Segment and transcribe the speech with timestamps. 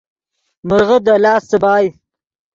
[0.67, 1.87] مرغے دے لاست څیبائے